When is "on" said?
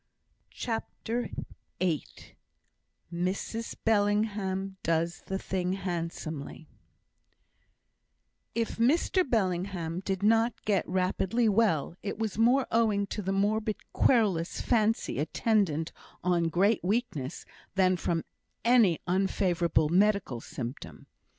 16.23-16.45